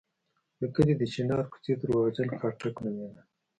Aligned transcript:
د 0.59 0.61
کلي 0.75 0.93
د 0.97 1.03
چنار 1.13 1.43
کوڅې 1.51 1.73
درواغجن 1.81 2.29
خاټک 2.39 2.75
نومېده. 2.83 3.21